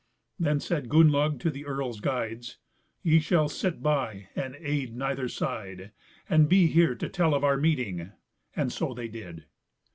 [0.39, 2.57] Then said Gunnlaug to the earl's guides,
[3.03, 5.91] "Ye shall sit by and aid neither side,
[6.27, 8.11] and be here to tell of our meeting;"
[8.55, 9.45] and so they did.